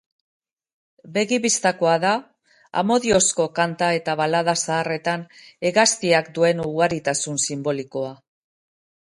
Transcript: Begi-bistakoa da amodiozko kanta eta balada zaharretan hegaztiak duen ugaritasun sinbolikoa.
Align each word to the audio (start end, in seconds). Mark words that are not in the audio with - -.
Begi-bistakoa 1.17 1.91
da 2.03 2.13
amodiozko 2.83 3.47
kanta 3.59 3.91
eta 3.99 4.17
balada 4.23 4.57
zaharretan 4.63 5.27
hegaztiak 5.71 6.33
duen 6.41 6.65
ugaritasun 6.67 7.41
sinbolikoa. 7.51 8.13